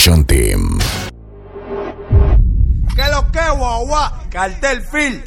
Evolution 0.00 0.24
Team. 0.24 0.80
¿Qué 2.96 3.04
lo 3.10 3.30
que, 3.30 3.50
guau, 3.50 3.86
Cartel 4.30 4.82
Phil. 4.82 5.22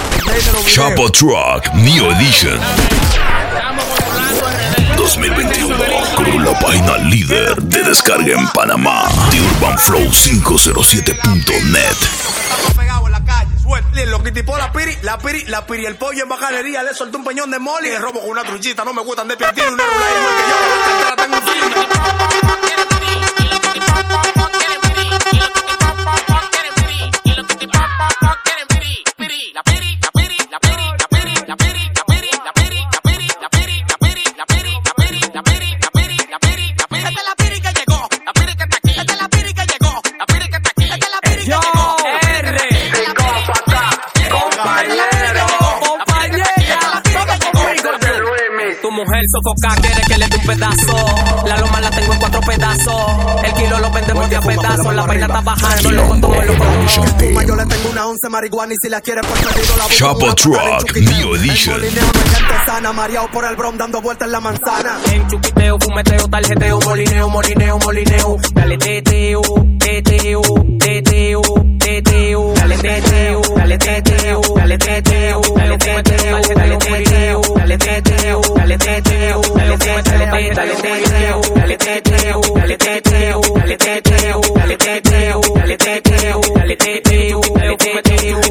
Chapo 0.74 1.12
Truck 1.12 1.72
Neo 1.76 2.12
Edition. 2.14 2.60
2021 4.98 5.78
con 6.16 6.44
la 6.44 6.60
página 6.60 6.98
líder 6.98 7.62
de 7.62 7.84
descarga 7.84 8.34
en 8.34 8.48
Panamá 8.50 9.04
de 9.30 9.42
UrbanFlow507.net. 9.42 11.96
pegado 12.76 13.06
en 13.06 13.12
la 13.12 13.24
calle, 13.24 13.52
suerte. 13.62 14.08
Lo 14.08 14.24
que 14.24 14.32
tipo 14.32 14.58
la 14.58 14.72
piri, 14.72 14.98
la 15.04 15.20
piri, 15.20 15.46
la 15.46 15.68
piri, 15.68 15.86
el 15.86 15.98
pollo 15.98 16.24
en 16.24 16.30
bajanería, 16.30 16.82
le 16.82 16.96
soltó 16.96 17.20
un 17.20 17.24
peñón 17.24 17.52
de 17.52 17.60
moli 17.60 17.90
y 17.90 17.92
le 17.92 18.00
robo 18.00 18.22
con 18.22 18.32
una 18.32 18.44
truchita. 18.44 18.84
No 18.84 18.92
me 18.94 19.04
gustan 19.04 19.28
de 19.28 19.38
piantino, 19.38 19.68
una 19.68 19.84
rula 19.84 20.06
igual 20.18 20.36
que 20.36 20.42
yo. 20.50 20.56
La 21.10 21.16
tengo 21.16 21.38
un 21.38 21.44
mujer 49.24 49.30
sofoca, 49.30 49.82
quiere 49.82 50.02
que 50.08 50.18
le 50.18 50.28
dé 50.28 50.36
un 50.38 50.46
pedazo. 50.46 51.46
La 51.48 51.58
loma 51.58 51.82
la 51.82 51.90
tengo 51.90 52.14
en 52.14 52.20
cuatro 52.20 52.42
pedazos. 52.42 53.44
El 53.44 53.54
kilo 53.54 53.80
lo 53.80 53.92
vendemos 53.92 54.30
de 54.30 54.36
a 54.36 54.42
pedazos. 54.42 54.94
La 54.94 55.06
vaina 55.06 55.26
está 55.26 55.42
bajando, 55.42 55.76
lo 55.76 55.90
Quilombo 55.90 56.28
contomo, 56.28 56.42
lo 56.42 56.54
Evolution 56.54 57.18
Team. 57.18 57.48
Yo 57.48 57.56
le 57.56 57.66
tengo 57.66 57.90
una 57.92 58.08
once 58.08 58.30
marihuana 58.30 58.74
y 58.74 58.78
si 58.82 58.90
la 58.90 59.02
quiere 59.02 59.22
pues 59.22 59.42
pedido 59.42 59.78
la 59.78 59.88
Chapo 59.90 60.36
Truck, 60.36 60.56
patada 60.56 60.78
en 60.78 60.86
chuquiteo. 60.86 61.18
Neo 61.18 61.36
Edition. 61.36 61.84
El 61.84 61.92
sana, 62.66 62.94
mareado 62.94 63.30
por 63.32 63.46
el 63.46 63.56
brom 63.56 63.78
dando 63.78 64.02
vueltas 64.02 64.26
en 64.28 64.32
la 64.32 64.40
manzana. 64.40 64.98
En 65.12 65.28
chuquiteo, 65.28 65.78
fumeteo, 65.80 66.28
tarjeteo, 66.28 66.80
molineo, 66.82 67.30
molineo, 67.30 67.80
molineo. 67.80 68.38
Dale 68.54 68.78
teteo, 68.78 69.42
teteo, 69.80 70.42
teteo, 70.80 71.42
teteo. 71.80 72.54
Dale 72.54 72.78
teteo, 72.78 73.42
dale 73.56 73.78
teteo, 73.78 74.42
dale 74.56 74.78
teteo, 74.78 75.42
dale 75.56 75.78
teteo, 75.78 76.42
dale 76.56 76.78
teteo, 76.78 77.42
dale 77.56 77.78
teteo, 77.78 78.42
dale 78.56 78.78
teteo, 78.78 79.13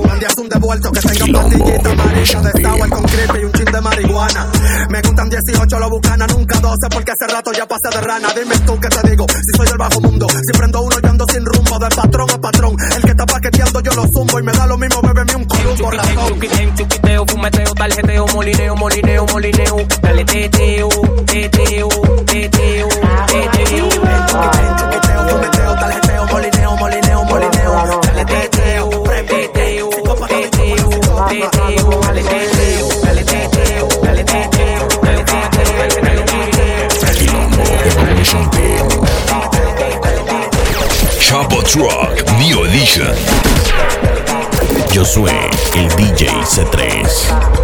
Mandias 0.06 0.36
un 0.36 0.48
devuelto 0.48 0.92
que 0.92 1.00
tenga 1.00 1.24
Quilombo, 1.24 1.48
pastillita 1.48 1.90
amarilla 1.90 2.12
Evolution 2.12 2.42
de 2.42 2.52
sour 2.62 2.88
con 2.90 3.40
y 3.40 3.44
un 3.44 3.52
chin 3.52 3.64
de 3.64 3.80
marihuana. 3.80 4.61
Me 4.92 5.00
gustan 5.00 5.30
18 5.30 5.78
lo 5.78 5.88
bucana, 5.88 6.26
nunca 6.26 6.60
12 6.60 6.76
porque 6.90 7.12
hace 7.12 7.26
rato 7.32 7.50
ya 7.50 7.64
pasé 7.64 7.88
de 7.96 8.00
rana. 8.02 8.28
Dime 8.34 8.58
tú 8.66 8.78
qué 8.78 8.88
te 8.88 9.08
digo, 9.08 9.24
si 9.26 9.56
soy 9.56 9.66
del 9.66 9.78
bajo 9.78 9.98
mundo, 10.02 10.26
si 10.28 10.52
prendo 10.52 10.82
uno 10.82 11.00
yo 11.00 11.08
ando 11.08 11.24
sin 11.32 11.46
rumbo, 11.46 11.78
de 11.78 11.88
patrón 11.96 12.28
a 12.30 12.36
patrón. 12.38 12.76
El 12.94 13.02
que 13.02 13.10
está 13.12 13.24
paqueteando 13.24 13.80
yo 13.80 13.90
lo 13.92 14.06
zumbo 14.12 14.38
y 14.38 14.42
me 14.42 14.52
da 14.52 14.66
lo 14.66 14.76
mismo, 14.76 15.00
bébeme 15.00 15.34
un 15.36 15.44
columbo 15.46 15.90
razón. 15.92 16.38
Chuquiteo, 16.76 17.24
fumeteo, 17.26 17.72
tarjeteo, 17.72 18.26
molineo, 18.34 18.76
molineo, 18.76 19.24
molineo. 19.32 19.76
Dale 20.02 20.24
teteo, 20.26 20.88
teteo, 21.24 21.88
teteo, 22.26 22.88
teteo. 23.28 23.88
Chuquiteo, 24.76 25.28
fumeteo, 25.30 25.74
tarjeteo, 25.74 26.26
molineo, 26.26 26.76
molineo, 26.76 27.24
molineo. 27.24 28.00
Dale 28.02 28.24
Teteo, 28.26 28.61
Truck 41.64 42.22
New 42.38 42.64
Edition. 42.64 43.14
Yo 44.92 45.04
soy 45.04 45.30
el 45.74 45.88
DJ 45.96 46.28
C3. 46.44 47.62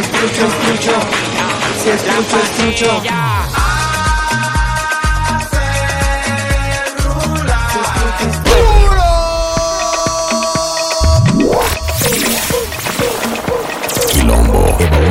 escucho, 0.00 0.46
escucho, 0.46 0.94
se 1.82 1.94
escucha, 1.94 2.38
escucho. 2.42 3.69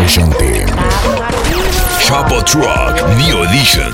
Edition 0.09 0.33
Chapo 1.99 2.41
Truck 2.43 2.95
New 3.17 3.43
Edition. 3.43 3.93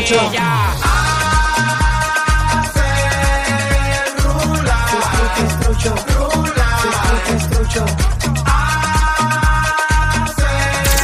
mucho. 0.07 0.21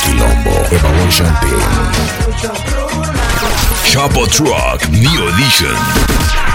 Quilombo 0.04 0.50
Evolution 0.70 1.32
Chapo 3.84 4.26
Truck 4.26 4.88
New 4.88 5.28
Edition. 5.28 6.51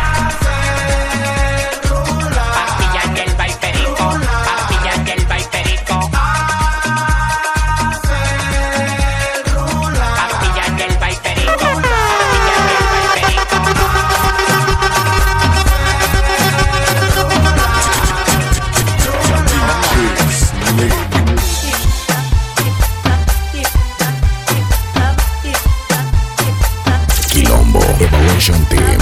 Evolution 28.00 28.64
Team. 28.70 29.00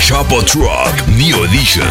Chapo 0.00 0.42
Truck 0.42 1.06
New 1.08 1.44
Edition. 1.44 1.84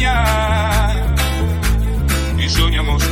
Y 0.00 0.04
soñamos. 2.48 3.02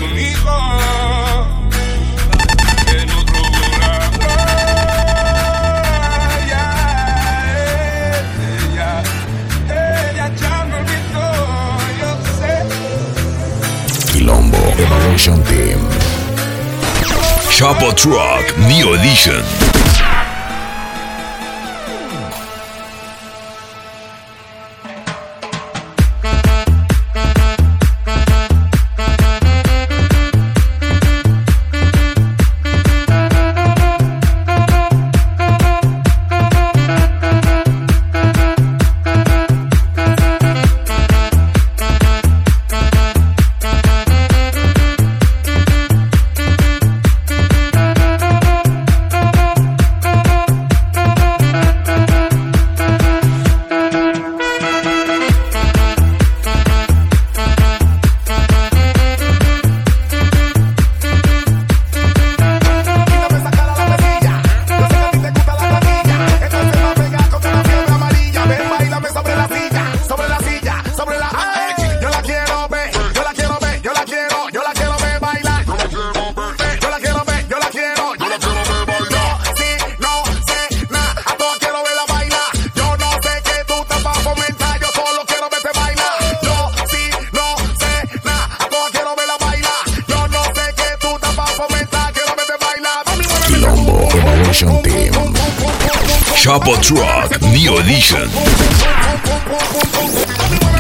Quilombo 14.10 14.56
Evolution 14.78 15.44
Team. 15.44 15.80
Chapo 17.50 17.94
Truck 17.94 18.56
Neo 18.66 18.94
Edition. 18.94 19.67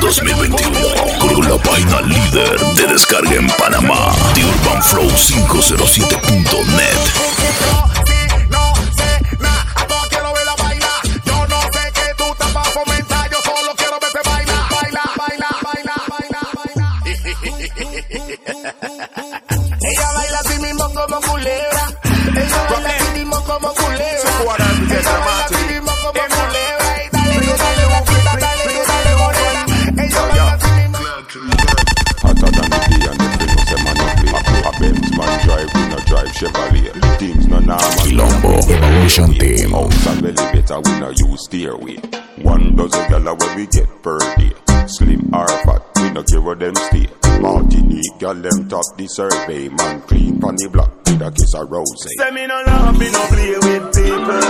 2021 0.00 0.78
con 1.18 1.48
la 1.48 1.56
página 1.58 2.00
líder 2.02 2.60
de 2.76 2.86
descarga 2.86 3.34
en 3.34 3.48
Panamá, 3.58 4.12
The 4.34 4.44
Urban 4.44 4.82
Flow 4.82 5.08
507.net. 5.08 7.87
we 43.58 43.66
get 43.66 43.90
per 44.02 44.18
day. 44.36 44.52
Slim 44.86 45.34
or 45.34 45.48
fat, 45.66 45.82
we 45.96 46.10
no 46.10 46.22
care 46.22 46.40
where 46.40 46.54
them 46.54 46.76
stay. 46.76 47.06
Martinique 47.42 48.14
gyal 48.20 48.38
them 48.40 48.68
top 48.68 48.86
the 48.96 49.06
survey. 49.08 49.68
Man 49.68 50.00
clean 50.02 50.38
pon 50.40 50.54
the 50.54 50.68
block 50.70 50.90
with 51.06 51.22
a 51.26 51.30
kiss 51.32 51.54
of 51.54 51.68
rose. 51.70 51.90
Say 52.18 52.30
me 52.30 52.46
no 52.46 52.62
love, 52.66 52.98
me 52.98 53.10
no 53.10 53.22
play 53.26 53.58
with 53.58 53.84
people. 53.98 54.42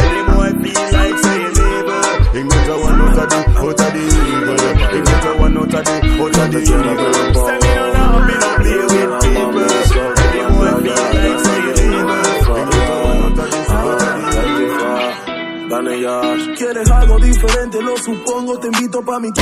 Any 0.00 0.20
boy 0.32 0.50
feel 0.64 0.82
like 0.96 1.18
saying 1.24 1.60
evil. 1.60 2.04
Him 2.32 2.48
get 2.48 2.68
a 2.72 2.76
one 2.80 3.00
out 3.04 3.20
of 3.20 3.28
the, 3.28 3.38
out 3.60 3.80
of 3.84 3.90
the 3.92 4.00
evil. 4.00 4.58
Him 4.94 5.04
get 5.04 5.26
a 5.28 5.32
one 5.44 5.56
out 5.60 5.74
of 5.74 5.84
the, 5.84 5.92
out 6.24 6.38
of 6.40 6.48
the 6.48 6.60
evil. 6.64 7.12
Say 7.44 7.56
me 7.60 7.70
no 7.76 7.84
love, 7.92 8.24
me 8.24 8.34
no 8.40 8.48
play 8.64 8.80
with 8.80 9.12
people. 9.24 9.68
Any 10.24 10.40
boy 10.56 10.72
feel 10.80 11.04
like 11.12 11.40
saying 11.44 11.73
¿Quieres 16.56 16.88
algo 16.90 17.18
diferente? 17.18 17.82
Lo 17.82 17.96
supongo, 17.96 18.58
te 18.60 18.68
invito 18.68 19.02
pa' 19.02 19.18
mi 19.18 19.32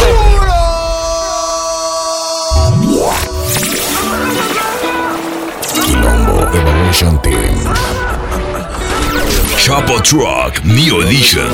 Quilombo 5.74 6.40
Evolution 6.54 7.20
Team. 7.20 7.74
Chapo 9.58 10.00
Truck 10.00 10.64
Neo 10.64 11.02
Edition. 11.02 11.50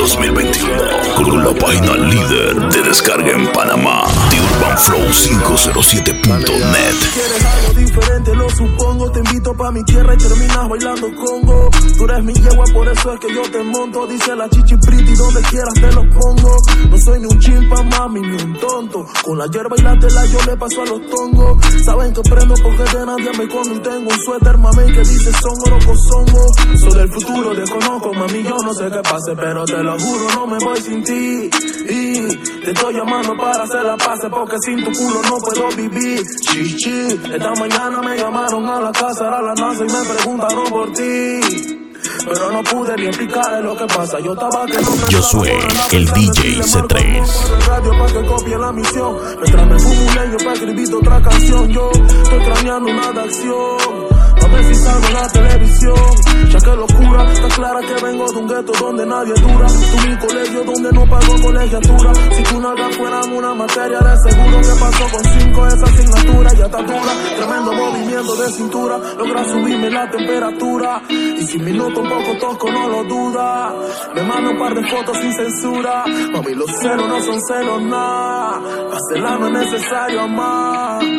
2021 0.00 1.10
con 1.24 1.44
la 1.44 1.52
página 1.52 1.94
líder 1.94 2.72
de 2.72 2.82
descarga 2.82 3.32
en 3.32 3.46
Panamá, 3.52 4.04
The 4.30 4.40
Urban 4.40 4.78
Flow 4.78 5.00
507.net. 5.00 6.94
¿Quieres 7.12 7.44
algo 7.44 7.72
diferente? 7.74 8.34
Lo 8.34 8.48
supongo, 8.48 9.12
te 9.12 9.18
invito 9.18 9.54
pa' 9.54 9.70
mi 9.70 9.84
tierra 9.84 10.14
y 10.14 10.16
terminas 10.16 10.68
bailando 10.68 11.06
congo. 11.14 11.70
Tú 11.98 12.04
eres 12.04 12.24
mi 12.24 12.32
yegua, 12.32 12.64
por 12.72 12.88
eso 12.88 13.12
es 13.12 13.20
que 13.20 13.34
yo 13.34 13.42
te 13.42 13.62
monto. 13.62 14.06
Dice 14.06 14.34
la 14.34 14.48
chichi 14.48 14.76
pretty, 14.78 15.14
donde 15.14 15.42
quieras 15.42 15.74
te 15.74 15.92
lo 15.92 16.08
pongo. 16.08 16.56
No 16.90 16.98
soy 16.98 17.20
ni 17.20 17.26
un 17.26 17.38
chimpa, 17.38 17.82
mami, 17.82 18.20
ni 18.20 18.42
un 18.42 18.58
tonto. 18.58 19.06
Con 19.22 19.38
la 19.38 19.46
hierba 19.46 19.76
y 19.76 19.82
la 19.82 19.98
tela 19.98 20.24
yo 20.26 20.38
le 20.46 20.56
paso 20.56 20.82
a 20.82 20.86
los 20.86 21.00
tongos. 21.10 21.64
Saben 21.84 22.12
que 22.14 22.22
prendo 22.22 22.54
porque 22.62 22.84
de 22.96 23.06
nadie 23.06 23.30
me 23.38 23.48
come 23.48 23.74
y 23.74 23.78
tengo 23.80 24.10
un 24.10 24.18
suéter, 24.24 24.56
mami, 24.56 24.92
que 24.92 25.00
dice 25.00 25.30
son 25.32 25.54
oro 25.66 25.94
songo. 26.08 26.46
Soy 26.78 26.94
del 26.94 27.12
futuro, 27.12 27.54
desconozco, 27.54 28.14
mami, 28.14 28.42
yo 28.42 28.56
no 28.64 28.72
sé 28.72 28.84
qué 28.90 29.02
pase, 29.02 29.36
pero 29.36 29.64
te 29.66 29.82
lo 29.82 29.89
juro, 29.98 30.26
no 30.34 30.46
me 30.46 30.58
voy 30.64 30.80
sin 30.80 31.02
ti. 31.04 31.50
Y 31.88 32.28
te 32.64 32.70
estoy 32.70 32.94
llamando 32.94 33.36
para 33.36 33.64
hacer 33.64 33.82
la 33.82 33.96
paz, 33.96 34.20
porque 34.30 34.56
sin 34.64 34.84
tu 34.84 34.92
culo 34.92 35.22
no 35.22 35.36
puedo 35.38 35.68
vivir. 35.76 36.22
Chichi, 36.48 37.20
esta 37.32 37.52
mañana 37.54 38.00
me 38.02 38.16
llamaron 38.16 38.66
a 38.66 38.80
la 38.80 38.92
casa, 38.92 39.26
era 39.26 39.42
la 39.42 39.54
NASA 39.54 39.84
y 39.84 39.88
me 39.88 40.14
preguntaron 40.14 40.64
por 40.70 40.92
ti. 40.92 41.80
Pero 42.24 42.52
no 42.52 42.62
pude 42.62 42.96
ni 42.96 43.06
explicarle 43.06 43.62
lo 43.62 43.76
que 43.76 43.86
pasa. 43.86 44.18
Yo 44.20 44.32
estaba 44.32 44.66
que 44.66 44.80
no 44.80 45.08
Yo 45.08 45.22
soy 45.22 45.50
el 45.92 46.06
DJ 46.12 46.62
C3. 46.62 47.66
radio 47.66 47.90
para 47.90 48.12
que 48.12 48.26
copie 48.26 48.58
la 48.58 48.72
misión. 48.72 49.16
Mientras 49.42 49.66
me 49.66 49.78
fumo 49.78 50.06
un 50.06 50.14
leño 50.14 50.36
para 50.38 50.52
escribir 50.52 50.94
otra 50.94 51.22
canción. 51.22 51.68
Yo 51.68 51.90
estoy 51.90 52.38
craneando 52.38 52.90
una 52.90 53.12
de 53.12 53.20
acción. 53.20 54.19
Ver 54.52 54.64
si 54.64 54.74
salgo 54.74 55.08
la 55.10 55.28
televisión. 55.28 56.50
Ya 56.50 56.58
que 56.58 56.76
locura, 56.76 57.32
está 57.32 57.48
clara 57.48 57.80
que 57.80 58.04
vengo 58.04 58.32
de 58.32 58.38
un 58.38 58.48
gueto 58.48 58.72
donde 58.80 59.06
nadie 59.06 59.34
dura. 59.34 59.66
Tú 59.66 60.08
mi 60.08 60.16
colegio 60.18 60.64
donde 60.64 60.92
no 60.92 61.06
pago 61.06 61.42
colegiatura. 61.42 62.14
Si 62.14 62.42
tú 62.42 62.60
nalgas 62.60 62.96
fueran 62.96 63.32
una 63.32 63.54
materia 63.54 63.98
de 63.98 64.30
seguro 64.30 64.60
que 64.60 64.80
pasó 64.80 65.04
con 65.12 65.24
cinco 65.24 65.66
esa 65.66 65.84
asignatura. 65.84 66.52
Ya 66.54 66.64
está 66.66 66.82
dura, 66.82 67.12
tremendo 67.36 67.72
movimiento 67.72 68.36
de 68.36 68.50
cintura. 68.50 68.98
Logra 69.18 69.44
subirme 69.44 69.90
la 69.90 70.10
temperatura. 70.10 71.02
Y 71.08 71.46
si 71.46 71.58
minuto 71.58 72.02
poco 72.02 72.38
tosco, 72.40 72.70
no 72.70 72.88
lo 72.88 73.04
duda. 73.04 73.74
Me 74.14 74.22
manda 74.22 74.50
un 74.50 74.58
par 74.58 74.74
de 74.74 74.84
fotos 74.88 75.16
sin 75.18 75.32
censura. 75.32 76.04
Mami, 76.32 76.54
los 76.54 76.70
celos 76.80 77.08
no 77.08 77.22
son 77.22 77.40
celos, 77.42 77.82
nada. 77.82 78.60
Hacerla 78.92 79.38
no 79.38 79.46
es 79.46 79.52
necesario 79.52 80.20
amar. 80.22 81.09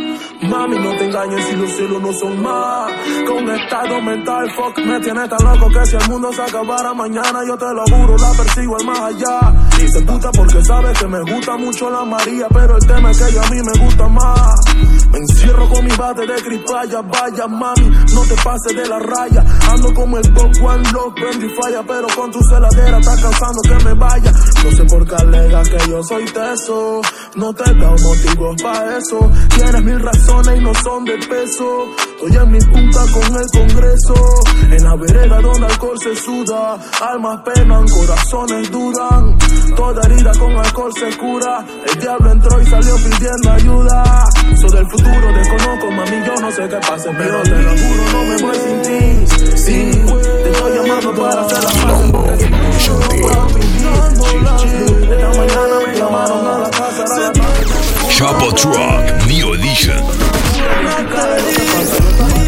Mami, 0.51 0.77
no 0.79 0.89
te 0.97 1.05
engañes 1.05 1.45
si 1.45 1.55
los 1.55 1.71
cielos 1.77 2.01
no 2.01 2.11
son 2.11 2.41
más. 2.41 2.91
Con 3.25 3.49
estado 3.49 4.01
mental, 4.01 4.51
fuck, 4.51 4.77
me 4.79 4.99
tiene 4.99 5.25
tan 5.25 5.43
loco 5.45 5.69
que 5.69 5.85
si 5.85 5.95
el 5.95 6.09
mundo 6.09 6.29
se 6.33 6.41
acabara 6.41 6.93
mañana, 6.93 7.39
yo 7.47 7.57
te 7.57 7.73
lo 7.73 7.85
juro, 7.85 8.17
la 8.17 8.31
persigo 8.33 8.75
al 8.75 8.85
más 8.85 8.99
allá. 8.99 9.53
Y 9.81 9.87
se 9.87 10.01
puta 10.01 10.29
porque 10.33 10.61
sabe 10.65 10.91
que 10.91 11.07
me 11.07 11.21
gusta 11.21 11.55
mucho 11.55 11.89
la 11.89 12.03
María, 12.03 12.47
pero 12.49 12.75
el 12.75 12.85
tema 12.85 13.11
es 13.11 13.17
que 13.17 13.29
ella 13.29 13.41
a 13.47 13.49
mí 13.49 13.61
me 13.63 13.85
gusta 13.85 14.07
más. 14.09 14.55
Me 15.11 15.17
encierro 15.19 15.67
con 15.69 15.83
mi 15.83 15.91
bate 15.95 16.25
de 16.25 16.35
cripalla, 16.41 17.01
vaya 17.01 17.47
mami, 17.47 17.89
no 18.13 18.21
te 18.21 18.35
pases 18.43 18.75
de 18.75 18.87
la 18.87 18.99
raya. 18.99 19.43
Ando 19.69 19.93
como 19.93 20.17
el 20.17 20.33
Top 20.33 20.51
One 20.63 20.91
Lock, 20.91 21.15
prende 21.15 21.47
y 21.47 21.49
falla, 21.49 21.83
pero 21.85 22.07
con 22.15 22.31
tu 22.31 22.41
celadera 22.43 22.97
estás 22.97 23.21
cansando 23.21 23.61
que 23.63 23.85
me 23.85 23.93
vaya. 23.93 24.31
No 24.63 24.71
sé 24.71 24.83
por 24.85 25.07
qué 25.07 25.15
alega 25.15 25.63
que 25.63 25.89
yo 25.89 26.03
soy 26.03 26.25
teso, 26.25 27.01
no 27.35 27.53
te 27.53 27.69
he 27.69 27.73
dado 27.73 27.95
motivos 27.97 28.61
para 28.61 28.97
eso. 28.97 29.31
Tienes 29.55 29.83
mil 29.83 29.99
razones 29.99 30.59
y 30.59 30.63
no 30.63 30.73
son 30.75 31.05
de 31.05 31.17
peso. 31.17 31.85
Estoy 32.21 32.37
en 32.37 32.51
mi 32.51 32.59
punta 32.59 33.01
con 33.11 33.35
el 33.35 33.47
Congreso. 33.51 34.13
En 34.71 34.83
la 34.83 34.95
vereda 34.95 35.41
donde 35.41 35.65
alcohol 35.65 35.97
se 35.99 36.15
suda. 36.15 36.77
Almas 37.01 37.41
penan, 37.43 37.85
corazones 37.87 38.71
duran. 38.71 39.37
Toda 39.75 40.01
herida 40.03 40.31
con 40.37 40.51
alcohol 40.55 40.91
se 40.97 41.17
cura. 41.17 41.65
El 41.87 41.99
diablo 41.99 42.31
entró 42.31 42.61
y 42.61 42.65
salió 42.65 42.95
pidiendo 42.95 43.51
ayuda. 43.51 44.25
Soy 44.55 44.69
del 44.69 44.87
desconozco, 45.33 45.91
mami, 45.91 46.23
yo 46.25 46.35
no 46.35 46.51
sé 46.51 46.67
qué 46.69 46.77
pase. 46.77 47.09
Pero 47.17 47.41
te 47.43 47.49
lo 47.51 47.71
juro, 47.71 48.03
no 48.13 48.23
me 48.23 48.37
voy 48.41 48.57
sin 48.57 48.81
ti. 48.81 49.25
Sí, 49.57 49.91
te 50.43 50.49
estoy 50.51 50.77
llamando 50.77 51.13
para 51.15 51.41
hacer 51.41 51.63
la 51.63 51.69
paz. 51.69 52.01
Chapo 58.09 58.53
Truck 58.53 59.25
Neo 59.27 59.55
Edition 59.55 59.97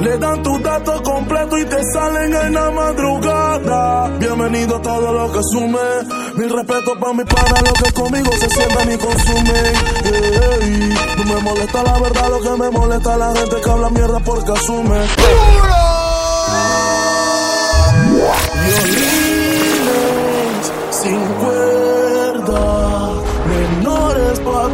Le 0.00 0.18
dan 0.18 0.42
tu 0.42 0.58
dato 0.58 1.02
completo 1.02 1.58
y 1.58 1.64
te 1.64 1.82
salen 1.92 2.34
en 2.34 2.52
la 2.52 2.70
madrugada. 2.70 4.08
Bienvenido 4.18 4.76
a 4.76 4.82
todo 4.82 5.12
lo 5.12 5.32
que 5.32 5.40
sume. 5.50 5.78
Mi 6.36 6.46
respeto 6.46 6.98
para 7.00 7.12
mi 7.14 7.24
pana, 7.24 7.60
lo 7.64 7.72
que 7.72 7.92
conmigo 7.92 8.30
se 8.32 8.48
sientan 8.50 8.92
y 8.92 8.96
consumen. 8.98 9.74
Ey, 10.04 10.94
no 11.16 11.24
me 11.34 11.40
molesta 11.40 11.82
la 11.82 11.98
verdad, 11.98 12.28
lo 12.28 12.40
que 12.40 12.62
me 12.62 12.70
molesta 12.70 13.16
la 13.16 13.34
gente 13.36 13.56
que 13.62 13.70
habla 13.70 13.88
mierda 13.90 14.20
porque 14.20 14.52
asume. 14.52 14.98
Violines 18.66 20.72
sin 20.90 21.20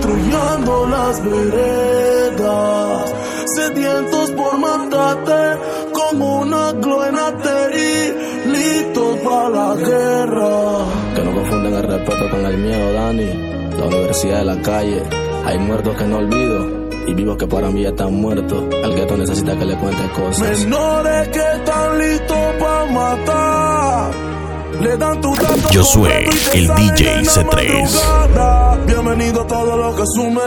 patrullando 0.03 0.87
las 0.87 1.25
veredas, 1.25 3.15
sedientos 3.57 4.31
por 4.33 4.59
matarte 4.59 5.61
como 5.93 6.41
una 6.41 6.73
gloenateri, 6.73 8.15
listos 8.47 9.19
para 9.19 9.49
la 9.49 9.75
guerra. 9.77 10.87
Que 11.15 11.23
no 11.25 11.35
confunden 11.35 11.75
el 11.75 11.83
respeto 11.85 12.31
con 12.31 12.47
el 12.47 12.59
miedo, 12.59 12.93
Dani. 12.93 13.53
La 13.79 13.87
universidad 13.87 14.39
de 14.39 14.45
la 14.45 14.63
calle. 14.63 15.03
Hay 15.47 15.59
muertos 15.59 15.97
que 15.97 16.05
no 16.05 16.19
olvido. 16.19 16.83
Y 17.07 17.15
vivos 17.15 17.37
que 17.37 17.47
para 17.47 17.69
mí 17.71 17.83
ya 17.83 17.89
están 17.89 18.15
muertos. 18.15 18.65
El 18.71 18.95
gueto 18.95 19.17
necesita 19.17 19.59
que 19.59 19.65
le 19.65 19.77
cuente 19.77 20.03
cosas. 20.11 20.61
Menores 20.61 21.29
que 21.29 21.41
están 21.41 21.99
listos 21.99 22.39
para 22.61 22.85
matar. 22.93 24.32
Le 24.81 24.97
dan 24.97 25.21
tu 25.21 25.35
dato 25.35 25.71
Yo 25.71 25.85
soy 25.85 26.11
el 26.55 26.69
DJ 26.75 27.19
en 27.19 27.25
la 27.27 27.33
C3. 27.33 27.45
madrugada. 27.45 28.77
Bienvenido 28.87 29.43
a 29.43 29.47
todo 29.47 29.77
lo 29.77 29.95
que 29.97 30.03
sume. 30.07 30.41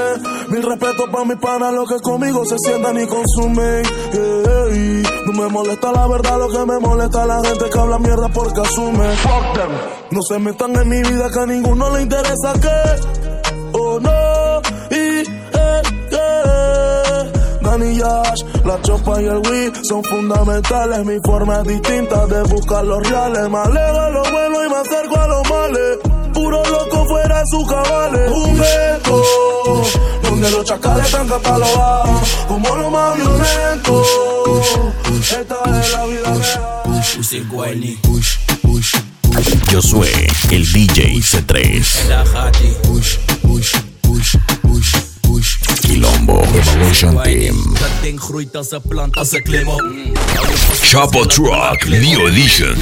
Mi 0.49 0.61
respeto 0.61 1.05
para 1.11 1.25
mi 1.25 1.35
pana, 1.35 1.71
los 1.71 1.87
que 1.89 1.99
conmigo 2.01 2.43
se 2.45 2.57
sientan 2.59 2.99
y 2.99 3.07
consumen. 3.07 3.83
Ey, 4.13 5.03
no 5.25 5.33
me 5.33 5.47
molesta 5.49 5.91
la 5.91 6.07
verdad, 6.07 6.37
lo 6.39 6.49
que 6.49 6.65
me 6.65 6.79
molesta 6.79 7.25
la 7.25 7.41
gente 7.43 7.65
que 7.71 7.79
habla 7.79 7.99
mierda 7.99 8.27
porque 8.29 8.61
asume. 8.61 9.07
Fuck 9.17 9.53
them. 9.53 9.71
No 10.11 10.21
se 10.21 10.39
metan 10.39 10.75
en 10.75 10.89
mi 10.89 11.01
vida 11.01 11.29
que 11.31 11.39
a 11.39 11.45
ninguno 11.45 11.89
le 11.95 12.01
interesa 12.01 12.53
que. 12.61 13.71
Oh 13.73 13.99
no. 13.99 14.24
Yash, 17.81 18.43
la 18.63 18.81
chopa 18.81 19.21
y 19.21 19.25
el 19.25 19.37
weed 19.37 19.73
son 19.83 20.03
fundamentales. 20.03 21.05
Mi 21.05 21.19
forma 21.23 21.61
es 21.61 21.67
distinta 21.67 22.25
de 22.25 22.41
buscar 22.43 22.85
los 22.85 23.07
reales. 23.07 23.49
Me 23.49 23.57
alejo 23.57 23.99
a 23.99 24.09
lo 24.09 24.23
bueno 24.23 24.65
y 24.65 24.69
me 24.69 24.75
acerco 24.77 25.19
a 25.19 25.27
los 25.27 25.49
males. 25.49 25.97
Puro 26.33 26.63
loco 26.63 27.05
fuera 27.05 27.39
de 27.39 27.45
sus 27.47 27.67
cabales. 27.67 28.31
Un 28.31 28.55
gueto, 28.55 29.23
donde 30.23 30.51
los 30.51 30.65
chacales 30.65 31.05
están 31.05 31.27
catalogados 31.27 32.45
como 32.47 32.75
lo 32.75 32.89
más 32.89 33.15
violento. 33.17 34.03
Esta 35.19 35.79
es 35.79 35.91
la 35.91 36.05
vida 36.05 36.33
real. 36.33 36.85
Yo 39.69 39.81
soy 39.81 40.09
el 40.51 40.71
DJ 40.71 41.15
C3 41.19 41.85
Quilombo 45.95 46.43
Evolution 46.53 47.15
Team. 47.23 47.55
Chapo 50.81 51.25
Truck 51.25 51.87
Neo 51.87 52.27
Edition 52.27 52.75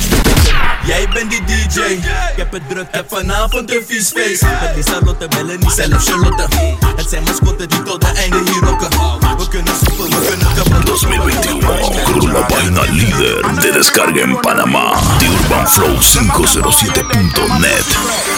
Jij 0.86 1.08
bent 1.14 1.30
die 1.30 1.44
DJ. 1.44 1.80
Ik 1.80 2.04
heb 2.36 2.52
het 2.52 2.70
druk, 2.70 2.88
heb 2.92 3.10
vanavond 3.10 3.72
een 3.72 3.84
vies 3.88 4.10
feest. 4.10 4.42
Met 4.42 4.74
die 4.74 4.84
Charlotte 4.84 5.28
bellen, 5.28 5.60
niet 5.60 5.72
zelf 5.72 6.04
Charlotte. 6.04 6.48
Het 6.96 7.10
zijn 7.10 7.24
mascotten 7.24 7.70
die 7.70 7.84
tot 7.84 8.08
het 8.08 8.18
einde 8.18 8.38
hier 8.38 8.64
rocken. 8.64 8.90
We 9.38 9.48
kunnen 9.50 9.74
soepen, 9.76 10.10
we 10.10 10.26
kunnen 10.28 10.48
kappen. 10.56 10.84
2021 10.84 12.20
con 12.20 12.32
la 12.32 12.42
página 12.42 12.82
líder 12.82 13.62
de 13.62 13.72
descarga 13.72 14.22
en 14.22 14.40
Panamá 14.40 14.94
de 15.20 15.26
UrbanFlow507.net 15.26 17.86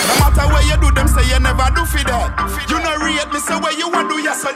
No 0.07 0.15
matter 0.19 0.47
what 0.51 0.63
you 0.65 0.77
do, 0.79 0.91
them 0.91 1.07
say 1.07 1.23
you 1.29 1.39
never 1.39 1.71
do 1.73 1.85
for 1.85 2.03
that. 2.03 2.31
You 2.69 2.79
know 2.79 2.97
rate 3.03 3.31
me, 3.31 3.39
say 3.39 3.59
what 3.59 3.77
you 3.77 3.89
want 3.91 4.09
do 4.09 4.15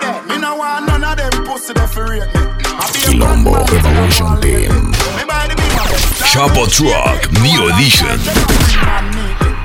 yesterday. 0.10 0.34
Me 0.34 0.42
no 0.42 0.56
want 0.56 0.88
none 0.88 1.04
of 1.04 1.18
them 1.18 1.46
pussy 1.46 1.74
that 1.74 1.90
for 1.90 2.06
rate 2.06 2.28
me. 2.34 2.42
A 2.80 2.86
Quilombo 2.96 3.54
Evolution 3.76 4.42
Team 4.42 4.72
Me 5.18 5.24
buy 5.28 5.48
the 5.48 5.56
big 5.56 5.74
one. 5.76 5.90
Chapo 6.32 6.66
Truck 6.70 7.20
Neo 7.42 7.68
Edition 7.76 8.18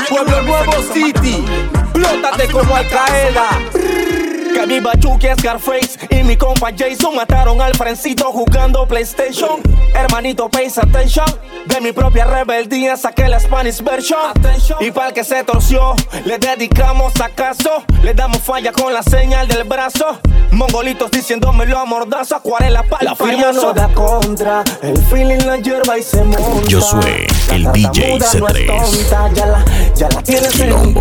Pueblo 0.08 0.42
Nuevo 0.42 0.82
City, 0.94 1.44
plótate 1.92 2.48
como 2.50 2.76
Al. 2.76 4.15
Que 4.56 4.64
viva 4.64 4.92
Chucky 4.98 5.26
Scarface 5.38 5.98
y 6.08 6.22
mi 6.24 6.34
compa 6.34 6.70
Jason 6.74 7.14
mataron 7.14 7.60
al 7.60 7.74
Frencito 7.74 8.32
jugando 8.32 8.86
PlayStation. 8.88 9.60
Hermanito, 9.94 10.48
pay 10.48 10.68
attention. 10.74 11.26
De 11.66 11.78
mi 11.82 11.92
propia 11.92 12.24
rebeldía 12.24 12.96
saqué 12.96 13.28
la 13.28 13.38
Spanish 13.38 13.82
version. 13.82 14.32
Y 14.80 14.90
para 14.92 15.08
el 15.08 15.12
que 15.14 15.24
se 15.24 15.44
torció, 15.44 15.94
le 16.24 16.38
dedicamos 16.38 17.12
acaso. 17.20 17.84
Le 18.02 18.14
damos 18.14 18.38
falla 18.38 18.72
con 18.72 18.94
la 18.94 19.02
señal 19.02 19.46
del 19.46 19.64
brazo. 19.64 20.18
Mongolitos 20.52 21.10
diciéndomelo 21.10 21.78
a 21.78 21.84
mordazo, 21.84 22.36
acuarela 22.36 22.82
para 22.84 23.04
La 23.04 23.14
firma 23.14 23.52
no 23.52 23.74
da 23.74 23.88
contra, 23.88 24.64
el 24.80 24.96
feeling 24.96 25.44
la 25.44 25.58
hierba 25.58 25.98
y 25.98 26.02
se 26.02 26.24
monta. 26.24 26.66
Yo 26.68 26.80
soy 26.80 27.26
el 27.50 27.64
La 27.64 27.72
DJ 27.72 28.18
tartamuda 28.18 28.32
no 28.38 28.48
es 28.48 28.54
C3. 28.54 28.66
tonta, 28.66 29.30
ya 29.34 29.46
la, 29.46 29.64
ya 29.94 30.08
la 30.08 30.22
tienes 30.22 30.60
en. 30.60 30.94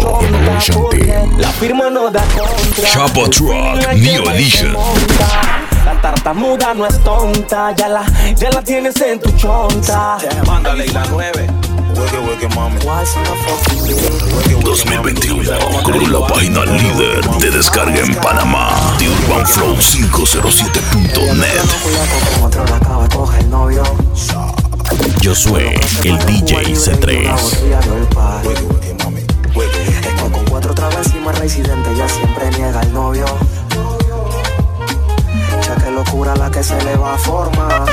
La 1.38 1.50
firma 1.52 1.90
no 1.90 2.10
da 2.12 2.24
contra. 2.24 2.90
Chapo 2.90 3.30
la 5.86 6.02
tartamuda 6.02 6.74
no 6.74 6.88
es 6.88 7.04
tonta, 7.04 7.76
ya 7.76 7.88
la, 7.88 8.04
tienes 8.64 9.00
en 9.02 9.20
tu 9.20 9.30
chonta. 9.32 10.18
Mándale 10.46 10.88
la 10.88 11.06
nueve. 11.12 11.48
2021 14.64 15.60
con 15.84 16.12
la 16.12 16.28
página 16.28 16.66
líder 16.66 17.24
de 17.40 17.52
descarga 17.52 18.00
en 18.00 18.16
Panamá 18.16 18.96
de 19.00 19.08
UrbanFlow507.net. 19.10 21.62
Yo 25.22 25.36
soy 25.36 25.80
el 26.04 26.18
DJ 26.26 26.76
C3. 26.76 27.30
Cuatro 30.56 30.74
trabas 30.74 31.08
encima 31.08 31.34
residente, 31.34 31.94
ya 31.98 32.08
siempre 32.08 32.50
niega 32.52 32.80
el 32.80 32.94
novio. 32.94 33.26
Ya 35.68 35.76
que 35.76 35.92
locura 35.92 36.34
la 36.38 36.50
que 36.50 36.64
se 36.64 36.82
le 36.82 36.96
va 36.96 37.16
a 37.16 37.18
formar. 37.18 37.84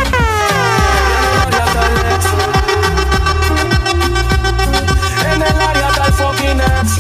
En 5.35 5.43
el 5.43 5.61
área 5.61 5.91
del 5.91 6.13
fucking 6.13 6.61
ex. 6.61 6.99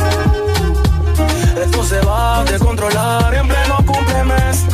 Esto 1.64 1.84
se 1.84 2.00
va 2.00 2.40
a 2.40 2.44
descontrolar 2.44 3.32
en 3.32 3.46
pleno 3.46 3.76
cumplemes. 3.86 4.64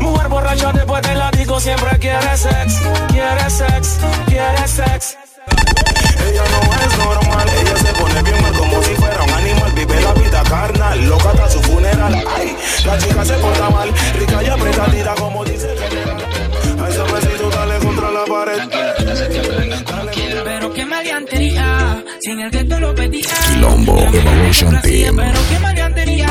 Mujer 0.00 0.28
borracha 0.28 0.72
después 0.72 1.02
del 1.02 1.18
látigo 1.18 1.60
siempre 1.60 1.98
quiere 1.98 2.38
sex, 2.38 2.80
quiere 3.08 3.50
sex, 3.50 3.98
quiere 4.26 4.66
sex. 4.66 5.23
Carnal, 10.54 11.08
loca 11.08 11.30
hasta 11.30 11.50
su 11.50 11.60
funeral. 11.62 12.14
Ay, 12.36 12.56
la 12.86 12.98
chica 12.98 13.24
se 13.24 13.34
porta 13.34 13.70
mal, 13.70 13.90
rica 14.18 14.42
y 14.42 14.46
apretadita 14.46 15.14
como 15.14 15.44
dice 15.44 15.68
que 15.74 16.82
A 16.82 16.88
ese 16.88 17.02
besito 17.12 17.50
dale 17.50 17.78
contra 17.78 18.10
la 18.10 18.24
pared. 18.24 18.60
Pero 20.44 20.72
qué 20.72 20.84
maleantería, 20.84 22.04
si 22.20 22.30
en 22.30 22.40
el 22.40 22.50
gueto 22.50 22.80
lo 22.80 22.94
pedía. 22.94 23.34
Quilombo 23.48 23.98
Evolution 24.12 24.80
Team. 24.82 25.16
Pero 25.16 25.40
qué 25.50 25.58
maleantería. 25.58 26.28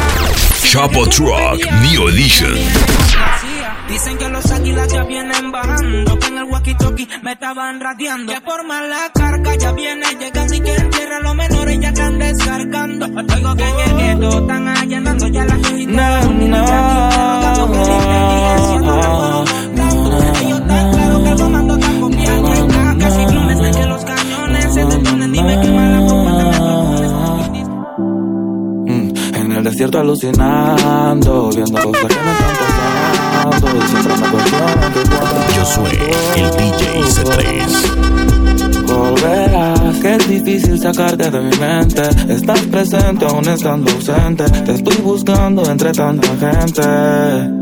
Chapo 0.72 1.08
Truck 1.08 1.60
Neo 1.82 2.10
Edition. 2.10 2.56
Dicen 3.90 4.18
que 4.18 4.30
los 4.30 4.50
águilas 4.50 4.92
ya 4.92 5.04
vienen 5.04 5.52
walkie-talkie 6.64 7.08
me 7.22 7.32
estaban 7.34 7.80
radiando. 7.80 8.34
Que 8.34 8.42
por 8.42 8.66
mala 8.66 9.12
carga 9.14 9.56
ya 9.56 9.72
viene 9.74 10.06
llegando 10.20 10.56
y 10.56 10.62
que 10.62 10.76
en 10.76 10.90
tierra 10.90 11.20
los 11.20 11.36
menores 11.36 11.80
ya 11.80 11.90
están 11.90 12.20
descargando. 12.20 13.06
Oigo 13.06 13.56
que 13.56 13.64
en 13.70 13.80
el 13.80 13.98
gueto 13.98 14.40
están 14.40 14.68
allanando 14.68 15.28
ya 15.28 15.46
la 15.46 15.56
gente. 15.56 15.86
No, 15.88 16.32
no, 16.32 17.64
los 23.88 24.06
cañones 24.06 24.74
se 24.74 24.86
detonen. 24.86 25.32
Dime 25.32 25.60
qué 25.62 25.72
mala 25.72 26.00
Mm, 28.86 29.14
En 29.36 29.52
el 29.52 29.64
desierto 29.64 30.00
alucinando, 30.00 31.50
viendo 31.50 31.82
cosas 31.82 32.06
que 32.08 32.16
no 32.16 32.32
están 32.32 32.73
pasando 33.44 33.84
y 33.84 33.88
siempre 33.88 34.16
me 34.18 34.30
cuestionan 34.30 34.94
que 34.94 35.04
cuando 35.10 35.42
Yo 35.56 35.66
soy 35.66 35.98
el 36.36 36.52
DJ 36.58 37.04
C3. 37.04 38.86
volverás, 38.86 39.83
que 40.02 40.16
es 40.16 40.30
difícil 40.30 40.80
sacarte 40.80 41.30
de 41.30 41.40
mi 41.40 41.58
mente. 41.58 42.02
Estás 42.30 42.62
presente 42.62 43.26
aún 43.26 43.48
estando 43.48 43.92
ausente, 43.92 44.44
te 44.66 44.74
estoy 44.74 44.98
buscando 44.98 45.70
entre 45.70 45.92
tanta 45.92 46.28
gente. 46.38 46.84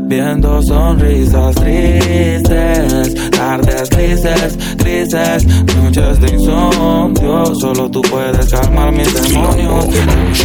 Viendo 0.06 0.62
sonrisas 0.62 1.54
tristes, 1.54 3.30
tardes 3.30 3.90
grises, 3.90 4.58
grises, 4.76 5.46
noches 5.76 6.20
de 6.20 6.34
insomnio. 6.34 7.54
Solo 7.54 7.90
tú 7.90 8.02
puedes 8.02 8.50
calmar 8.50 8.92
mis 8.92 9.14
demonios. 9.14 9.86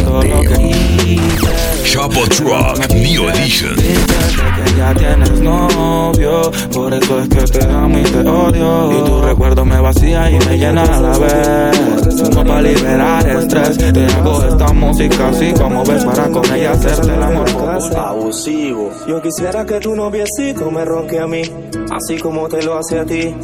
Todo 0.04 0.22
lo 0.22 0.40
que 0.42 0.70
hice. 1.06 1.68
Chapo 1.84 2.20
Truck 2.28 2.90
Neo 2.94 3.30
Edition. 3.30 3.74
Que 3.76 4.76
ya 4.76 4.94
tienes 4.94 5.40
novio, 5.40 6.50
por 6.72 6.92
eso 6.92 7.20
es 7.20 7.28
que 7.28 7.58
te 7.58 7.64
amo 7.64 7.98
y 7.98 8.02
te 8.02 8.18
odio. 8.18 8.92
Y 8.92 9.04
tu 9.04 9.20
recuerdo 9.22 9.64
me 9.64 9.80
vacía 9.80 10.30
y 10.30 10.38
me 10.46 10.58
llena 10.58 10.82
a 10.82 11.00
la 11.00 11.18
vez. 11.18 11.77
Como 12.24 12.44
para 12.44 12.62
liberar 12.62 13.28
estrés, 13.28 13.78
te 13.78 14.06
hago 14.06 14.44
esta 14.44 14.72
música 14.72 15.28
así 15.28 15.52
como 15.52 15.84
ves 15.84 16.04
para 16.04 16.28
con 16.28 16.44
ella 16.52 16.72
hacerte 16.72 17.14
el 17.14 17.22
amor. 17.22 17.48
Abusivo. 17.96 18.90
Yo 19.06 19.22
quisiera 19.22 19.64
que 19.64 19.80
tu 19.80 19.94
noviecito 19.94 20.70
me 20.70 20.84
ronque 20.84 21.18
a 21.18 21.26
mí, 21.26 21.42
así 21.90 22.18
como 22.18 22.48
te 22.48 22.62
lo 22.62 22.76
hace 22.78 22.98
a 22.98 23.04
ti. 23.04 23.34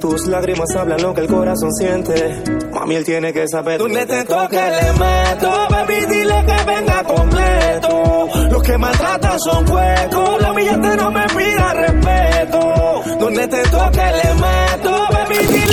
Tus 0.00 0.26
lágrimas 0.28 0.74
hablan 0.74 1.02
lo 1.02 1.12
que 1.12 1.20
el 1.20 1.26
corazón 1.26 1.72
siente. 1.74 2.42
Mami, 2.72 2.94
él 2.94 3.04
tiene 3.04 3.32
que 3.34 3.46
saber 3.46 3.78
dónde 3.78 4.06
te 4.06 4.24
toque 4.24 4.56
le 4.56 4.92
meto. 4.92 5.52
Baby, 5.70 6.06
dile 6.08 6.44
que 6.46 6.64
venga 6.64 7.04
completo. 7.04 8.28
Los 8.50 8.62
que 8.62 8.78
maltratan 8.78 9.38
son 9.40 9.70
huecos. 9.70 10.40
La 10.40 10.52
humillante 10.52 10.96
no 10.96 11.10
me 11.10 11.26
pida 11.26 11.74
respeto. 11.74 13.02
Donde 13.20 13.46
te 13.48 13.62
toque 13.68 13.98
le 13.98 14.34
meto. 14.34 14.89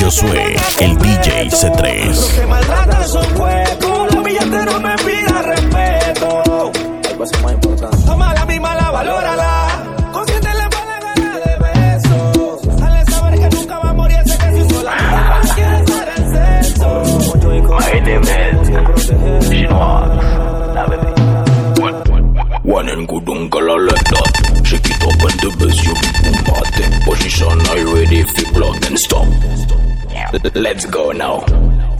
Soy 0.10 0.56
el 0.80 0.98
DJ 1.00 1.50
C3. 1.50 2.06
los 2.08 2.30
que 2.30 2.46
maltratan 2.46 3.08
son 3.10 3.42
huecos. 3.42 4.16
Humillante 4.16 4.66
no 4.66 4.80
me 4.80 4.96
pida 4.96 5.42
respeto. 5.42 6.72
más 7.44 7.54
importante. 7.54 7.98
Toma 8.06 8.34
la 8.34 8.46
misma, 8.46 8.76
la 8.76 8.92
valórala. 8.92 9.68
Consciente 10.14 10.48
la 10.54 10.70
gana 10.70 11.40
de 11.40 11.58
besos. 11.60 12.80
Dale 12.80 13.06
saber 13.06 13.40
que 13.40 13.56
nunca 13.58 13.80
va 13.80 13.90
a 13.90 13.94
morir 13.94 14.18
ese 14.26 14.38
que 14.38 14.52
si 14.54 14.70
sola 14.74 15.42
quiere 15.56 15.78
estar 15.78 16.10
en 16.16 16.34
sexo. 16.34 17.04
My 17.68 18.00
name 18.00 18.24
is 18.24 19.50
Chinois. 19.50 20.08
La 20.74 20.86
bebé. 20.86 21.12
One 22.64 22.90
and 22.90 23.08
good 23.08 23.30
uncle 23.30 23.86
like 23.86 24.04
that. 24.06 24.64
Shake 24.64 24.90
it 24.90 25.04
up 25.04 25.18
party. 26.78 27.06
Position 27.06 27.62
I 27.62 27.84
ready 27.94 28.24
for 28.24 28.54
blood 28.54 28.86
and 28.88 29.00
stop. 29.00 29.28
Let's 30.56 30.86
go 30.86 31.12
now. 31.12 31.40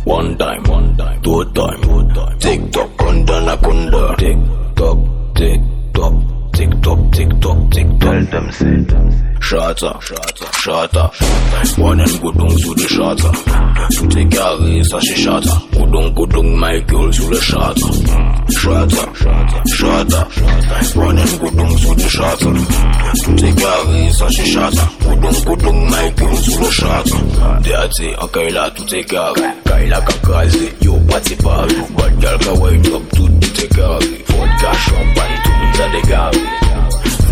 One 0.04 0.38
time, 0.38 0.64
one 0.64 0.96
time, 0.98 1.22
two 1.22 1.46
time, 1.54 1.82
two 1.82 2.08
time. 2.14 2.40
Tick 2.40 2.72
tock, 2.72 2.90
kunda 2.98 3.46
na 3.46 3.58
kunda. 3.58 4.18
Tick 4.18 4.38
tock, 4.76 4.98
tick 5.36 5.62
tock, 5.94 6.14
tick 6.54 6.82
tock, 6.82 7.12
tick 7.12 7.30
tock, 7.42 7.72
tick 7.72 7.88
tock. 7.88 8.00
Tell 8.00 8.26
them 8.26 8.52
say. 8.52 9.27
Shata, 9.48 9.94
shata, 10.02 10.46
shata. 10.60 11.78
One 11.80 12.02
and 12.02 12.10
gudung 12.10 12.50
to 12.50 12.74
the 12.76 12.84
shata. 12.84 13.32
To 13.96 14.08
the 14.08 14.28
carry, 14.28 14.82
sashi 14.84 15.16
shata. 15.24 15.56
Gudung, 15.72 16.14
gudung, 16.14 16.58
my 16.58 16.78
girl 16.82 17.10
to 17.10 17.22
the 17.30 17.38
shata. 17.38 17.88
Shata, 18.60 19.04
shata, 19.16 19.60
shata. 19.72 20.96
One 20.98 21.18
and 21.18 21.30
gudung 21.40 21.74
to 21.80 21.96
the 21.96 22.08
shata. 22.12 22.50
To 23.24 23.32
the 23.40 23.50
carry, 23.56 24.12
sashi 24.20 24.46
shata. 24.52 24.84
Gudung, 25.00 25.40
gudung, 25.48 25.80
my 25.92 26.10
girl 26.10 26.36
to 26.36 26.52
the 26.52 26.70
shata. 26.80 27.64
Dirty, 27.64 28.12
a 28.12 28.28
kaila 28.28 28.76
to 28.76 28.84
the 28.84 29.04
carry. 29.06 29.48
Kaila 29.64 30.00
kakazi, 30.08 30.84
yo 30.84 30.92
what's 31.08 31.32
it 31.32 31.42
for? 31.42 31.68
But 31.96 32.20
girl, 32.20 32.38
ka 32.40 32.54
wake 32.62 32.88
up 32.92 33.10
to 33.12 33.24
take 33.40 33.56
the 33.56 33.68
carry. 33.72 34.24
Vodka, 34.28 34.76
champagne, 34.76 35.40
to 35.72 35.84
the 35.94 36.02
carry. 36.06 36.68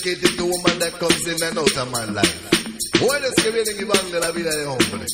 dedicated 0.00 0.36
to 0.38 0.44
woman 0.44 0.78
that 0.80 0.92
comes 0.96 1.26
in 1.28 1.36
and 1.44 1.58
out 1.58 1.76
of 1.76 1.88
my 1.92 2.04
life. 2.16 2.36
Buenas 3.00 3.34
que 3.36 3.50
vida 3.52 4.50
de 4.56 4.64
hombre. 4.64 5.04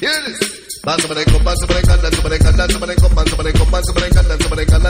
Hear 0.00 0.20
this. 0.24 0.60
Somebody 0.80 1.24
come, 1.28 1.44
somebody 1.44 1.84
come, 1.84 2.00
somebody 2.00 2.38
come, 2.40 2.56
somebody 2.56 2.96
come, 2.96 3.12
somebody 3.28 3.52
come, 3.52 3.52
somebody 3.52 3.52
come, 3.52 3.84
somebody 3.84 4.08
come, 4.08 4.24
somebody, 4.24 4.56
somebody 4.56 4.64
come, 4.64 4.88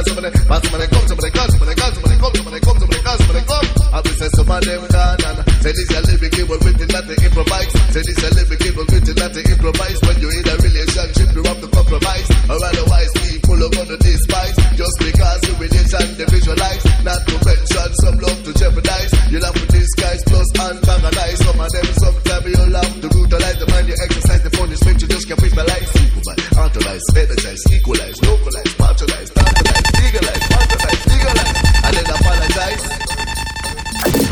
somebody 0.62 0.86
come, 0.86 1.10
somebody 1.10 1.34
come, 1.34 1.50
somebody 1.50 1.74
come, 1.74 2.34
somebody 2.38 2.60
come, 2.62 2.78
somebody 2.78 3.02
come, 3.02 3.18
somebody 3.18 3.42
come. 3.46 3.66
I 3.90 3.98
be 4.02 4.10
say 4.14 4.30
some 4.38 4.50
of 4.50 4.62
them 4.62 4.86
gone 4.86 5.18
and 5.18 5.38
say 5.62 5.74
this 5.74 5.90
a 5.90 5.98
living 6.06 6.30
game 6.30 6.46
with 6.46 6.78
it 6.78 6.90
not 6.94 7.10
improvise. 7.10 7.70
Say 7.90 8.02
this 8.06 8.22
a 8.22 8.28
living 8.38 8.60
game 8.62 8.76
with 8.78 8.94
it 8.94 9.18
not 9.18 9.34
improvise. 9.34 9.98
When 10.06 10.16
you're 10.22 10.30
in 10.30 10.46
a 10.46 10.54
relationship, 10.62 11.28
you 11.34 11.42
have 11.42 11.58
to 11.58 11.68
compromise, 11.74 12.28
or 12.46 12.58
otherwise 12.62 13.10
people 13.26 13.58
are 13.58 13.72
gonna 13.74 13.98
despise. 13.98 14.54
Just 14.78 14.94
because 15.02 15.40
the 15.42 15.52
relation 15.58 16.06
they 16.14 16.26
visualize, 16.30 16.82
not 17.02 17.18
to 17.26 17.34
mention 17.42 17.90
some 17.98 18.18
love 18.22 18.38
to 18.46 18.54
jeopardize. 18.54 19.19
You'll 19.30 19.44
have 19.44 19.54
to 19.54 19.66
disguise 19.70 20.24
plus 20.26 20.48
antagonize. 20.58 21.38
Some 21.38 21.60
of 21.60 21.70
them 21.70 21.86
sometimes 22.02 22.46
you'll 22.50 22.74
have 22.74 23.00
to 23.00 23.08
brutalize 23.08 23.58
the 23.62 23.66
mind 23.70 23.86
you 23.86 23.94
exercise 24.02 24.42
the 24.42 24.50
punishment 24.50 25.00
you 25.02 25.06
just 25.06 25.28
can't 25.28 25.38
visualize. 25.38 25.86
Supervise, 25.86 26.50
authorize, 26.58 27.04
energize, 27.14 27.62
equalize, 27.70 28.18
localize, 28.26 28.74
patronize, 28.74 29.30
tantalize, 29.30 29.86
legalize, 30.02 30.44
patronize, 30.50 31.02
legalize, 31.14 31.54
and 31.86 31.94
then 31.94 32.10
apologize. 32.10 32.84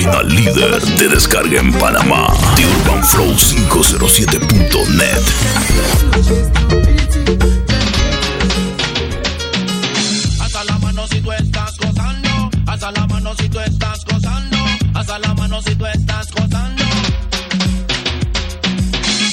Página 0.00 0.22
líder 0.22 0.80
de 0.98 1.08
descarga 1.08 1.60
en 1.60 1.72
Panamá, 1.74 2.26
The 2.56 2.64
Urban 2.64 3.04
Flow 3.04 3.34
507.net. 3.34 5.22
Hasta 10.40 10.64
la 10.64 10.78
mano 10.78 11.06
si 11.08 11.20
tú 11.20 11.32
estás 11.32 11.76
gozando. 11.76 12.50
Hasta 12.66 12.90
la 12.92 13.06
mano 13.08 13.34
si 13.36 13.48
tú 13.48 13.60
estás 13.60 14.04
gozando. 14.06 14.56
Hasta 14.94 15.18
la 15.18 15.34
mano 15.34 15.60
si 15.62 15.74
tú 15.74 15.86
estás 15.86 16.30
gozando. 16.30 16.84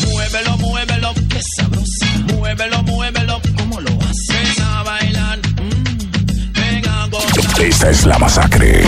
Muévelo, 0.08 0.58
muévelo, 0.58 1.14
qué 1.30 1.42
sabrosa. 1.56 2.06
Muévelo, 2.34 2.84
muévelo, 2.84 3.42
¿cómo 3.58 3.80
lo 3.80 3.92
haces? 4.02 4.56
Ven 4.58 4.66
a 4.66 4.84
bailar, 4.84 5.40
mm, 5.40 6.52
ven 6.54 6.90
a 6.90 7.08
gozar. 7.08 7.62
Esta 7.62 7.90
es 7.90 8.06
la 8.06 8.20
masacre. 8.20 8.84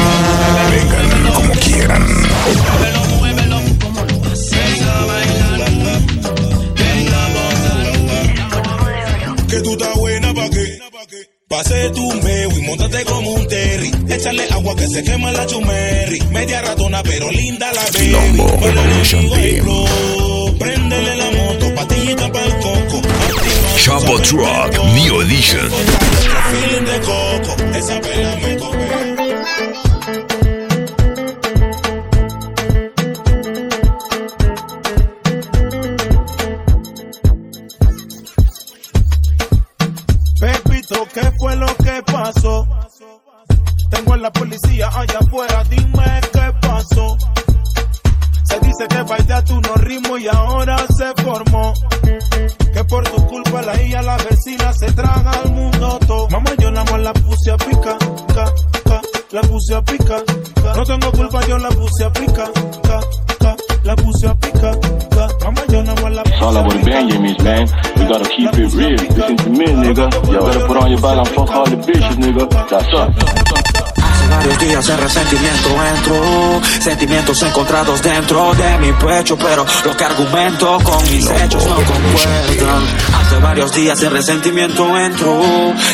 Pase 11.59 11.89
tu 11.89 12.09
meo 12.23 12.51
y 12.57 12.61
montate 12.61 13.03
como 13.03 13.31
un 13.31 13.45
terry. 13.45 13.91
Échale 14.07 14.47
agua 14.49 14.73
que 14.77 14.87
se 14.87 15.03
quema 15.03 15.29
la 15.33 15.45
chumerri. 15.45 16.21
Media 16.31 16.61
ratona 16.61 17.03
pero 17.03 17.29
linda 17.29 17.69
la 17.73 17.83
baby. 17.91 18.15
El. 18.63 19.57
Préndele 20.57 21.17
la 21.17 21.31
moto, 21.31 21.75
patillita 21.75 22.31
pa'l 22.31 22.59
coco. 22.59 22.99
Activa 22.99 23.75
Chapo 23.77 24.21
Truck 24.21 24.85
New 24.95 25.21
Edition. 25.21 25.69
feeling 26.49 26.85
de 26.85 26.99
coco. 27.01 27.77
Esa 27.77 27.99
pela 27.99 28.35
la 57.09 57.21
puse 57.21 57.49
a 57.51 57.57
pica, 57.57 57.97
ca, 58.33 58.53
ca, 58.83 59.01
la 59.31 59.41
puse 59.41 59.73
a 59.73 59.81
pica. 59.81 60.23
ca. 60.61 60.73
No 60.75 60.83
tengo 60.83 61.11
culpa, 61.11 61.43
yo 61.47 61.57
la 61.57 61.69
puse 61.69 62.03
a 62.03 62.11
pica, 62.11 62.51
ca, 62.83 62.99
ca, 63.39 63.55
la 63.83 63.95
puse 63.95 64.27
a 64.27 64.35
pica. 64.35 64.77
ca. 65.09 65.27
Mamá, 65.43 65.61
yo 65.69 65.83
nada 65.83 66.01
más 66.03 66.13
la 66.13 66.21
It's 66.21 66.41
all 66.41 66.57
about 66.57 66.73
the 66.73 66.85
Benjamins, 66.85 67.43
man. 67.43 67.67
We 67.97 68.05
gotta 68.07 68.29
keep 68.29 68.53
it 68.53 68.73
real. 68.73 68.91
Listen 68.91 69.37
to 69.37 69.49
me, 69.49 69.65
nigga. 69.65 70.05
You 70.31 70.39
better 70.39 70.67
put 70.67 70.77
on 70.77 70.91
your 70.91 71.01
belt 71.01 71.17
and 71.17 71.35
fuck 71.35 71.49
all 71.49 71.65
the 71.65 71.77
bitches, 71.77 72.17
nigga. 72.17 72.69
That's 72.69 72.93
up. 72.93 73.78
Hace 74.29 74.37
varios 74.37 74.59
días 74.59 74.89
el 74.89 74.97
resentimiento 74.99 75.85
entró, 75.95 76.61
sentimientos 76.79 77.41
encontrados 77.41 78.01
dentro 78.01 78.53
de 78.53 78.77
mi 78.77 78.91
pecho, 78.93 79.37
pero 79.37 79.65
lo 79.85 79.97
que 79.97 80.03
argumento 80.03 80.77
con 80.83 81.03
mis 81.03 81.29
hechos 81.29 81.65
no 81.65 81.75
concuerdan. 81.75 82.83
Hace 83.19 83.37
varios 83.41 83.73
días 83.73 84.01
el 84.03 84.11
resentimiento 84.11 84.97
entró, 84.97 85.41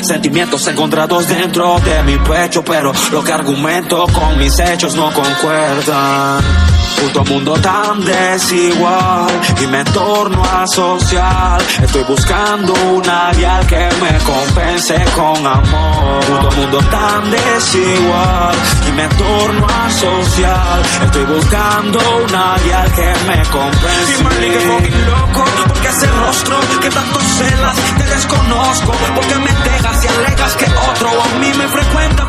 sentimientos 0.01 0.67
encontrados 0.67 1.27
dentro 1.29 1.79
de 1.79 2.03
mi 2.03 2.17
pecho, 2.17 2.63
pero 2.63 2.91
lo 3.11 3.23
que 3.23 3.31
argumento 3.31 4.05
con 4.07 4.37
mis 4.37 4.59
hechos 4.59 4.95
no 4.95 5.13
concuerdan. 5.13 6.74
Puto 6.99 7.23
mundo 7.25 7.53
tan 7.61 8.03
desigual 8.03 9.27
y 9.61 9.67
me 9.67 9.83
torno 9.85 10.43
a 10.43 10.65
social. 10.67 11.61
Estoy 11.81 12.03
buscando 12.03 12.73
una 12.93 13.31
dial 13.33 13.65
que 13.67 13.89
me 14.01 14.17
compense 14.19 14.95
con 15.15 15.45
amor. 15.45 16.25
Puto 16.25 16.55
mundo 16.55 16.79
tan 16.89 17.31
desigual 17.31 18.55
y 18.87 18.91
me 18.93 19.07
torno 19.09 19.67
a 19.67 19.89
social. 19.89 20.81
Estoy 21.03 21.25
buscando 21.25 21.99
una 22.23 22.57
dial 22.63 22.91
que 22.93 23.13
me 23.27 23.43
compense. 23.49 24.19
Y 24.19 24.23
marica, 24.23 24.59
fucking 24.59 25.05
loco, 25.05 25.45
porque 25.67 25.87
ese 25.87 26.07
rostro 26.07 26.59
que 26.81 26.89
tanto 26.89 27.19
celas 27.19 27.75
te 27.97 28.03
desconozco. 28.05 28.91
Porque 29.15 29.35
me 29.35 29.51
dejas 29.69 30.03
y 30.03 30.07
alegas 30.07 30.55
que 30.55 30.65
otro 30.65 31.09
a 31.09 31.39
mí 31.39 31.51
me 31.57 31.67
frecuenta 31.67 32.25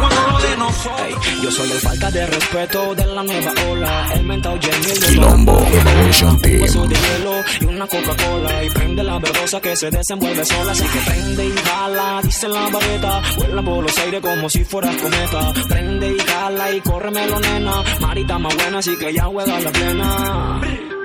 yo 1.43 1.51
soy 1.51 1.71
el 1.71 1.79
falta 1.79 2.11
de 2.11 2.27
respeto 2.27 2.95
de 2.95 3.07
la 3.07 3.23
nueva 3.23 3.53
ola. 3.71 4.13
El 4.15 4.25
mentado 4.25 4.59
Jamil 4.61 5.07
Quilombo 5.07 5.67
Evolution 5.73 6.41
Team. 6.41 6.61
vaso 6.61 6.87
de 6.87 6.95
hielo 6.95 7.45
y 7.61 7.65
una 7.65 7.87
Coca-Cola. 7.87 8.65
Y 8.65 8.71
prende 8.71 9.03
la 9.03 9.19
verdosa 9.19 9.61
que 9.61 9.77
se 9.77 9.91
desenvuelve 9.91 10.45
sola. 10.45 10.73
Así 10.73 10.85
que 10.85 10.99
prende 11.11 11.47
y 11.47 11.53
jala 11.53 12.21
dice 12.23 12.49
la 12.49 12.69
vareta. 12.69 13.23
Vuela 13.37 13.63
por 13.63 13.83
los 13.83 13.99
aires 13.99 14.21
como 14.21 14.49
si 14.49 14.65
fueras 14.65 14.97
cometa. 14.97 15.53
Prende 15.69 16.11
y 16.11 16.19
jala 16.19 16.73
y 16.73 16.81
córremelo 16.81 17.41
nena. 17.41 17.83
Marita 18.01 18.39
más 18.39 18.57
buena 18.57 18.79
así 18.79 18.97
que 18.97 19.13
ya 19.13 19.25
juega 19.25 19.61
la 19.61 19.71
plena 19.71 20.96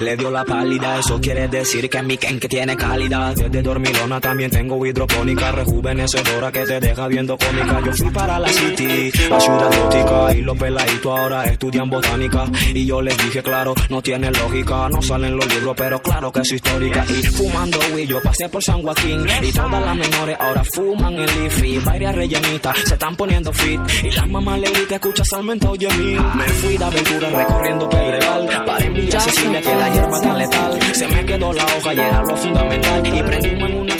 le 0.00 0.16
dio 0.16 0.30
la 0.30 0.44
pálida. 0.44 0.98
Eso 0.98 1.20
quiere 1.20 1.48
decir 1.48 1.88
que 1.88 2.02
mi 2.02 2.16
Ken 2.16 2.38
que 2.38 2.48
tiene 2.48 2.76
calidad. 2.76 3.34
Desde 3.34 3.62
dormilona 3.62 4.20
también 4.20 4.50
tengo 4.50 4.84
hidropónica, 4.84 5.52
rejuvenecedora 5.52 6.52
que 6.52 6.64
te 6.64 6.80
deja 6.80 7.08
viendo 7.08 7.36
cómica. 7.36 7.80
Yo 7.84 7.92
fui 7.92 8.10
para 8.10 8.38
la 8.38 8.48
city, 8.48 9.10
a 9.30 9.40
ciudad 9.40 9.70
gótica, 9.82 10.34
y 10.34 10.42
los 10.42 10.56
peladitos 10.56 11.18
ahora 11.18 11.44
estudian 11.44 11.90
botánica. 11.90 12.44
Y 12.74 12.86
yo 12.86 13.02
les 13.02 13.16
dije, 13.18 13.42
claro, 13.42 13.74
no 13.88 14.02
tiene 14.02 14.30
lógica, 14.30 14.88
no 14.88 15.02
salen 15.02 15.36
los 15.36 15.46
libros, 15.54 15.74
pero 15.76 16.00
claro 16.00 16.32
que 16.32 16.40
es 16.40 16.52
histórica. 16.52 17.04
Y 17.08 17.22
fumando 17.24 17.78
weed, 17.94 18.08
yo 18.08 18.22
pasé 18.22 18.48
por 18.48 18.62
San 18.62 18.82
Joaquín, 18.82 19.26
y 19.42 19.52
todas 19.52 19.84
las 19.84 19.96
menores 19.96 20.36
ahora 20.40 20.64
fuman 20.64 21.14
el 21.14 21.26
Leafy. 21.26 21.78
Varias 21.78 22.14
rellenitas 22.14 22.78
se 22.84 22.94
están 22.94 23.16
poniendo 23.16 23.52
fit, 23.52 23.80
y 24.02 24.10
las 24.10 24.28
mamás 24.28 24.60
le 24.60 24.68
que 24.88 24.94
escucha 24.94 25.24
Salmenta, 25.24 25.70
oye 25.70 25.88
mí. 25.98 26.16
Me 26.34 26.44
fui 26.44 26.76
de 26.76 26.84
aventura 26.84 27.28
recorriendo 27.30 27.88
Pedregal, 27.88 28.64
para 28.64 28.84
en 28.84 28.94
Villa 28.94 29.20
Cecilia 29.20 29.60
que 29.60 29.74
la 29.74 29.87
hierba 29.90 30.20
tan 30.20 30.38
letal. 30.38 30.78
Se 30.94 31.08
me 31.08 31.24
quedó 31.24 31.52
la 31.52 31.64
hoja 31.64 31.94
y 31.94 31.98
era 31.98 32.22
lo 32.22 32.36
fundamental, 32.36 33.06
y 33.06 33.22
prendimos 33.22 33.70
en 33.70 33.76
una 33.78 33.94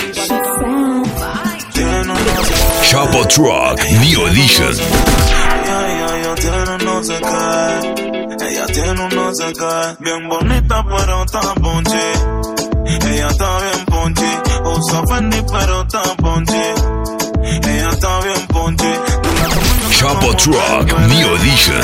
Chapo 2.88 3.26
Truck 3.28 3.78
New 4.00 4.26
Edition. 4.28 4.74
Ella, 4.74 6.16
ella 6.16 6.34
tiene 6.34 6.84
no 6.84 7.04
sé 7.04 7.18
qué. 7.20 8.46
Ella 8.46 8.66
tiene 8.66 9.00
un 9.02 9.14
no 9.14 9.34
sé 9.34 9.52
qué. 9.52 9.96
Bien 10.00 10.28
bonita, 10.28 10.84
pero 10.88 11.24
está 11.24 11.54
ponche. 11.54 12.12
Ella 12.86 13.28
está 13.28 13.58
bien 13.58 13.84
ponche. 13.86 14.42
Usa 14.64 15.02
Fendi, 15.06 15.42
pero 15.52 15.82
está 15.82 16.02
ponche. 16.16 16.77
Chapo 19.98 20.32
Truck 20.36 20.86
New 21.08 21.34
Edition. 21.34 21.82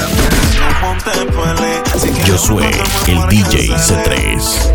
Yo 2.25 2.39
soy 2.39 2.63
el 3.09 3.29
DJ 3.29 3.75
C3. 3.77 4.75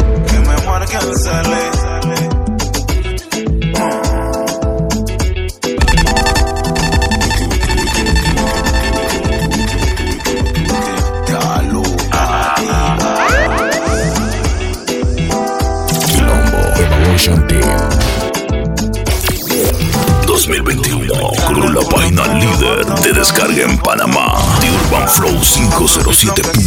UrbanFlow507.net 26.19 26.58